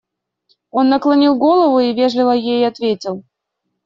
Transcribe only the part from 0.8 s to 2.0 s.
наклонил голову и